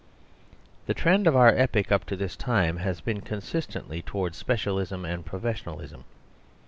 The 0.87 0.95
trend 0.95 1.27
of 1.27 1.35
our 1.35 1.49
epoch 1.55 1.91
up 1.91 2.05
to 2.05 2.15
this 2.15 2.35
time 2.35 2.77
has 2.77 3.01
been 3.01 3.21
consistently 3.21 4.01
towards 4.01 4.35
specialism 4.35 5.05
and 5.05 5.23
professionalism. 5.23 6.05